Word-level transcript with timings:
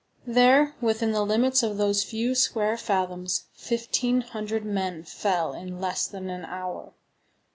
There, 0.25 0.73
within 0.81 1.11
the 1.11 1.21
limits 1.23 1.61
of 1.61 1.77
those 1.77 2.03
few 2.03 2.33
square 2.33 2.75
fathoms, 2.75 3.45
fifteen 3.53 4.21
hundred 4.21 4.65
men 4.65 5.03
fell 5.03 5.53
in 5.53 5.79
less 5.79 6.07
than 6.07 6.27
an 6.31 6.43
hour. 6.43 6.93